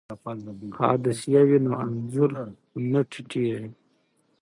که 0.75 0.81
عدسیه 0.93 1.41
وي 1.47 1.57
نو 1.65 1.71
انځور 1.85 2.31
نه 2.91 3.01
تتېږي. 3.11 3.69